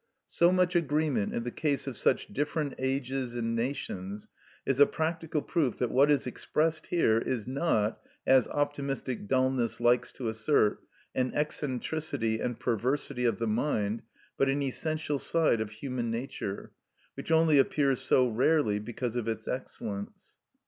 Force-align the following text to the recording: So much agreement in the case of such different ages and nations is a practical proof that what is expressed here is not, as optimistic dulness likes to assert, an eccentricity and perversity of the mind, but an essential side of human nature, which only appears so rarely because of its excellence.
So 0.25 0.51
much 0.51 0.75
agreement 0.75 1.31
in 1.31 1.43
the 1.43 1.51
case 1.51 1.85
of 1.85 1.95
such 1.95 2.25
different 2.33 2.73
ages 2.79 3.35
and 3.35 3.55
nations 3.55 4.27
is 4.65 4.79
a 4.79 4.87
practical 4.87 5.43
proof 5.43 5.77
that 5.77 5.91
what 5.91 6.09
is 6.09 6.25
expressed 6.25 6.87
here 6.87 7.19
is 7.19 7.45
not, 7.47 8.01
as 8.25 8.47
optimistic 8.47 9.27
dulness 9.27 9.79
likes 9.79 10.11
to 10.13 10.27
assert, 10.27 10.79
an 11.13 11.31
eccentricity 11.35 12.39
and 12.39 12.59
perversity 12.59 13.25
of 13.25 13.37
the 13.37 13.45
mind, 13.45 14.01
but 14.37 14.49
an 14.49 14.63
essential 14.63 15.19
side 15.19 15.61
of 15.61 15.69
human 15.69 16.09
nature, 16.09 16.71
which 17.13 17.29
only 17.31 17.59
appears 17.59 18.01
so 18.01 18.27
rarely 18.27 18.79
because 18.79 19.15
of 19.15 19.27
its 19.27 19.47
excellence. 19.47 20.39